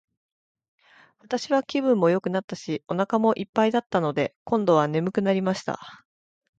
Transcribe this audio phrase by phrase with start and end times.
[1.19, 5.79] 私は気分もよくなったし、お腹も一ぱいだったので、今度は睡くなりました。